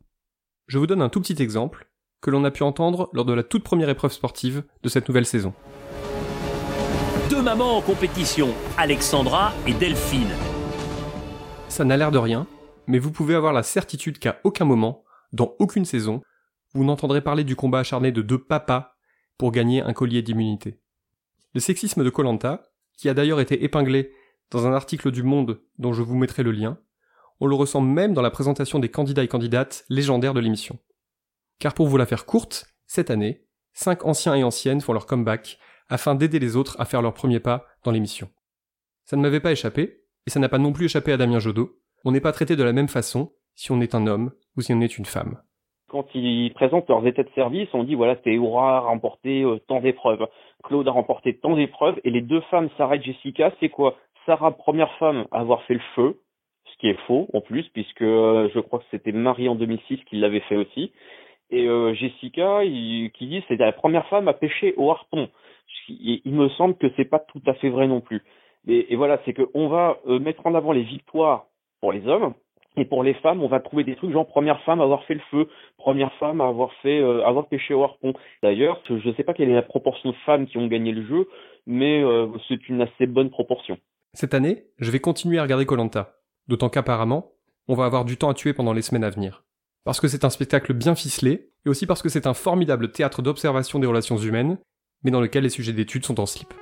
Je 0.67 0.79
vous 0.79 0.87
donne 0.87 1.03
un 1.03 1.09
tout 1.09 1.21
petit 1.21 1.43
exemple 1.43 1.91
que 2.21 2.31
l'on 2.31 2.45
a 2.45 2.51
pu 2.51 2.63
entendre 2.63 3.11
lors 3.13 3.25
de 3.25 3.33
la 3.33 3.43
toute 3.43 3.65
première 3.65 3.89
épreuve 3.89 4.13
sportive 4.13 4.63
de 4.83 4.89
cette 4.89 5.09
nouvelle 5.09 5.27
saison. 5.27 5.53
Deux 7.29 7.43
mamans 7.43 7.77
en 7.77 7.81
compétition, 7.81 8.55
Alexandra 8.77 9.53
et 9.67 9.73
Delphine. 9.73 10.31
Ça 11.69 11.85
n'a 11.85 11.97
l'air 11.97 12.11
de 12.11 12.19
rien, 12.19 12.47
mais 12.87 12.99
vous 12.99 13.13
pouvez 13.13 13.35
avoir 13.35 13.53
la 13.53 13.63
certitude 13.63 14.19
qu'à 14.19 14.41
aucun 14.45 14.65
moment, 14.65 15.05
dans 15.33 15.55
aucune 15.59 15.85
saison, 15.85 16.23
vous 16.75 16.85
n'entendrez 16.85 17.21
parler 17.21 17.45
du 17.45 17.57
combat 17.57 17.81
acharné 17.81 18.13
de 18.13 18.23
deux 18.23 18.39
papas 18.39 18.95
pour 19.39 19.53
gagner 19.53 19.83
un 19.83 19.93
collier 19.93 20.23
d'immunité. 20.23 20.81
Le 21.55 21.61
sexisme 21.61 22.05
de 22.05 22.11
Colanta, 22.11 22.70
qui 23.01 23.09
a 23.09 23.15
d'ailleurs 23.15 23.41
été 23.41 23.65
épinglé 23.65 24.13
dans 24.51 24.67
un 24.67 24.75
article 24.75 25.11
du 25.11 25.23
Monde 25.23 25.63
dont 25.79 25.95
je 25.95 26.03
vous 26.03 26.17
mettrai 26.17 26.43
le 26.43 26.53
lien, 26.53 26.79
on 27.41 27.47
le 27.47 27.55
ressent 27.55 27.81
même 27.81 28.13
dans 28.13 28.21
la 28.21 28.31
présentation 28.31 28.79
des 28.79 28.91
candidats 28.91 29.25
et 29.25 29.29
candidates 29.29 29.87
légendaires 29.89 30.35
de 30.35 30.41
l'émission. 30.41 30.79
Car 31.59 31.73
pour 31.73 31.87
vous 31.87 31.97
la 31.97 32.05
faire 32.05 32.27
courte, 32.27 32.67
cette 32.87 33.11
année, 33.11 33.47
cinq 33.73 34.05
anciens 34.05 34.35
et 34.35 34.45
anciennes 34.45 34.83
font 34.83 34.93
leur 34.93 35.07
comeback 35.07 35.59
afin 35.89 36.15
d'aider 36.15 36.39
les 36.39 36.57
autres 36.57 36.79
à 36.79 36.85
faire 36.85 37.01
leur 37.01 37.15
premier 37.15 37.41
pas 37.41 37.65
dans 37.85 37.91
l'émission. 37.91 38.29
Ça 39.07 39.17
ne 39.17 39.23
m'avait 39.23 39.41
pas 39.41 39.53
échappé, 39.53 40.03
et 40.27 40.31
ça 40.31 40.39
n'a 40.39 40.51
pas 40.51 40.59
non 40.59 40.75
plus 40.75 40.85
échappé 40.85 41.11
à 41.11 41.17
Damien 41.17 41.39
Jodot. 41.39 41.79
On 42.05 42.13
n'est 42.13 42.21
pas 42.21 42.33
traité 42.33 42.55
de 42.55 42.63
la 42.63 42.75
même 42.75 42.89
façon 42.89 43.33
si 43.55 43.73
on 43.73 43.81
est 43.81 43.95
un 43.95 44.07
homme 44.07 44.33
ou 44.59 44.61
si 44.61 44.75
on 44.75 44.81
est 44.83 44.99
une 44.99 45.07
femme 45.07 45.41
quand 45.91 46.07
ils 46.15 46.53
présentent 46.55 46.89
leurs 46.89 47.07
états 47.07 47.25
de 47.25 47.31
service, 47.35 47.69
on 47.75 47.83
dit 47.83 47.95
voilà, 47.95 48.17
Théora 48.17 48.77
a 48.77 48.81
remporté 48.81 49.43
euh, 49.43 49.59
tant 49.67 49.81
d'épreuves, 49.81 50.27
Claude 50.63 50.89
a 50.89 50.93
remporté 50.93 51.37
tant 51.37 51.57
d'épreuves, 51.57 52.01
et 52.05 52.11
les 52.11 52.21
deux 52.21 52.41
femmes, 52.43 52.69
Sarah 52.77 52.97
et 52.97 53.03
Jessica, 53.03 53.53
c'est 53.61 53.69
quoi? 53.69 53.97
Sarah, 54.27 54.53
première 54.53 54.93
femme 54.99 55.27
à 55.33 55.41
avoir 55.41 55.63
fait 55.65 55.75
le 55.75 55.83
feu, 55.95 56.21
ce 56.65 56.77
qui 56.79 56.89
est 56.89 56.99
faux 57.07 57.29
en 57.33 57.41
plus, 57.41 57.69
puisque 57.71 58.03
euh, 58.03 58.49
je 58.55 58.61
crois 58.61 58.79
que 58.81 58.85
c'était 58.91 59.13
Marie 59.13 59.49
en 59.49 59.55
2006 59.55 59.99
qui 60.05 60.17
l'avait 60.17 60.41
fait 60.41 60.57
aussi, 60.57 60.93
et 61.51 61.67
euh, 61.67 61.95
Jessica 61.95 62.61
qui 62.63 63.27
dit 63.27 63.45
c'est 63.49 63.57
la 63.57 63.73
première 63.73 64.07
femme 64.09 64.29
à 64.29 64.35
pêcher 64.35 64.75
au 64.77 64.91
harpon. 64.91 65.29
Il, 65.89 66.33
me 66.33 66.49
semble 66.51 66.77
que 66.77 66.87
c'est 66.97 67.05
pas 67.05 67.19
tout 67.19 67.43
à 67.47 67.55
fait 67.55 67.69
vrai 67.69 67.89
non 67.89 68.01
plus. 68.01 68.23
Et, 68.69 68.95
voilà, 68.95 69.21
c'est 69.25 69.33
qu'on 69.33 69.69
va 69.69 69.99
mettre 70.07 70.47
en 70.47 70.55
avant 70.55 70.73
les 70.73 70.83
victoires 70.83 71.47
pour 71.81 71.93
les 71.93 72.07
hommes, 72.07 72.35
et 72.77 72.85
pour 72.85 73.03
les 73.03 73.15
femmes, 73.15 73.43
on 73.43 73.49
va 73.49 73.61
trouver 73.61 73.85
des 73.85 73.97
trucs 73.97 74.13
genre 74.13 74.27
première 74.27 74.63
femme 74.63 74.81
à 74.81 74.85
avoir 74.85 75.05
fait 75.05 75.15
le 75.15 75.21
feu, 75.31 75.49
première 75.77 76.13
femme 76.15 76.41
à 76.41 76.47
avoir 76.47 76.73
fait 76.83 77.01
euh, 77.01 77.27
avoir 77.27 77.49
pêché 77.49 77.75
au 77.75 77.83
harpon. 77.83 78.13
D'ailleurs, 78.43 78.81
je 78.89 79.07
ne 79.07 79.15
sais 79.15 79.25
pas 79.25 79.35
quelle 79.35 79.51
est 79.51 79.55
la 79.55 79.63
proportion 79.63 80.11
de 80.11 80.17
femmes 80.25 80.47
qui 80.47 80.57
ont 80.59 80.69
gagné 80.69 80.93
le 80.93 81.05
jeu, 81.05 81.29
mais 81.67 82.03
euh, 82.03 82.29
c'est 82.49 82.69
une 82.69 82.83
assez 82.83 83.07
bonne 83.07 83.31
proportion. 83.31 83.79
Cette 84.13 84.35
année, 84.35 84.65
je 84.79 84.91
vais 84.91 85.01
continuer 85.01 85.39
à 85.39 85.43
regarder 85.43 85.67
Colanta, 85.67 86.15
d'autant 86.49 86.69
qu'apparemment, 86.69 87.33
on 87.69 87.75
va 87.75 87.85
avoir 87.85 88.05
du 88.05 88.17
temps 88.17 88.31
à 88.31 88.35
tuer 88.35 88.53
pendant 88.53 88.73
les 88.73 88.83
semaines 88.83 89.05
à 89.05 89.11
venir. 89.11 89.45
Parce 89.85 90.01
que 90.01 90.09
c'est 90.09 90.25
un 90.25 90.31
spectacle 90.31 90.73
bien 90.73 90.95
ficelé, 90.95 91.49
et 91.67 91.69
aussi 91.69 91.87
parce 91.87 92.03
que 92.03 92.09
c'est 92.09 92.27
un 92.27 92.35
formidable 92.35 92.93
théâtre 92.93 93.23
d'observation 93.23 93.79
des 93.79 93.87
relations 93.87 94.17
humaines, 94.17 94.59
mais 95.03 95.11
dans 95.11 95.21
lequel 95.21 95.43
les 95.43 95.49
sujets 95.49 95.73
d'études 95.73 96.05
sont 96.05 96.21
en 96.21 96.27
slip. 96.27 96.53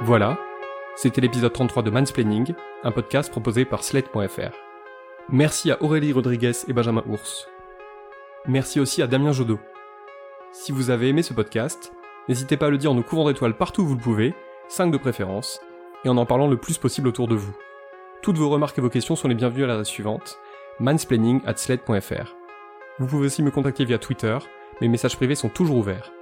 Voilà, 0.00 0.38
c'était 0.96 1.20
l'épisode 1.20 1.52
33 1.52 1.82
de 1.82 1.90
Mansplaining, 1.90 2.54
un 2.84 2.90
podcast 2.92 3.30
proposé 3.30 3.64
par 3.64 3.82
Slate.fr. 3.82 4.54
Merci 5.28 5.72
à 5.72 5.82
Aurélie 5.82 6.12
Rodriguez 6.12 6.52
et 6.68 6.72
Benjamin 6.72 7.02
Ours. 7.08 7.48
Merci 8.46 8.78
aussi 8.78 9.02
à 9.02 9.06
Damien 9.06 9.32
Jodot. 9.32 9.58
Si 10.52 10.70
vous 10.70 10.90
avez 10.90 11.08
aimé 11.08 11.22
ce 11.22 11.34
podcast, 11.34 11.92
n'hésitez 12.28 12.56
pas 12.56 12.66
à 12.66 12.70
le 12.70 12.78
dire 12.78 12.92
en 12.92 12.94
nous 12.94 13.02
couvrant 13.02 13.26
d'étoiles 13.26 13.56
partout 13.56 13.82
où 13.82 13.86
vous 13.86 13.96
le 13.96 14.00
pouvez, 14.00 14.34
5 14.68 14.92
de 14.92 14.98
préférence, 14.98 15.60
et 16.04 16.08
en 16.08 16.16
en 16.16 16.26
parlant 16.26 16.46
le 16.46 16.56
plus 16.56 16.78
possible 16.78 17.08
autour 17.08 17.26
de 17.26 17.34
vous. 17.34 17.54
Toutes 18.22 18.38
vos 18.38 18.48
remarques 18.48 18.78
et 18.78 18.82
vos 18.82 18.88
questions 18.88 19.16
sont 19.16 19.28
les 19.28 19.34
bienvenues 19.34 19.64
à 19.64 19.66
l'adresse 19.66 19.88
suivante, 19.88 20.38
mansplaining 20.78 21.40
at 21.44 21.56
slate.fr. 21.56 22.36
Vous 23.00 23.06
pouvez 23.06 23.26
aussi 23.26 23.42
me 23.42 23.50
contacter 23.50 23.84
via 23.84 23.98
Twitter, 23.98 24.38
mes 24.80 24.88
messages 24.88 25.16
privés 25.16 25.34
sont 25.34 25.48
toujours 25.48 25.78
ouverts. 25.78 26.12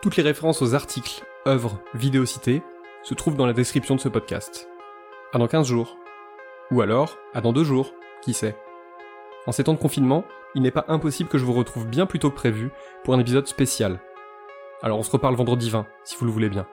Toutes 0.00 0.16
les 0.16 0.22
références 0.22 0.62
aux 0.62 0.74
articles, 0.74 1.22
œuvres, 1.46 1.78
vidéos 1.94 2.26
citées 2.26 2.62
se 3.06 3.14
trouvent 3.14 3.36
dans 3.36 3.46
la 3.46 3.52
description 3.52 3.94
de 3.94 4.00
ce 4.00 4.08
podcast. 4.08 4.68
À 5.32 5.38
dans 5.38 5.46
15 5.46 5.68
jours. 5.68 5.96
Ou 6.72 6.80
alors, 6.80 7.16
à 7.34 7.40
dans 7.40 7.52
2 7.52 7.62
jours, 7.62 7.92
qui 8.20 8.34
sait. 8.34 8.56
En 9.46 9.52
ces 9.52 9.62
temps 9.62 9.74
de 9.74 9.78
confinement, 9.78 10.24
il 10.56 10.62
n'est 10.62 10.72
pas 10.72 10.86
impossible 10.88 11.28
que 11.28 11.38
je 11.38 11.44
vous 11.44 11.52
retrouve 11.52 11.86
bien 11.86 12.06
plus 12.06 12.18
tôt 12.18 12.30
que 12.30 12.34
prévu 12.34 12.72
pour 13.04 13.14
un 13.14 13.20
épisode 13.20 13.46
spécial. 13.46 14.00
Alors 14.82 14.98
on 14.98 15.04
se 15.04 15.12
reparle 15.12 15.36
vendredi 15.36 15.70
20, 15.70 15.86
si 16.02 16.16
vous 16.16 16.24
le 16.24 16.32
voulez 16.32 16.48
bien. 16.48 16.66